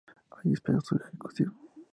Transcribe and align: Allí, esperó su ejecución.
Allí, 0.31 0.53
esperó 0.53 0.81
su 0.81 0.95
ejecución. 0.95 1.55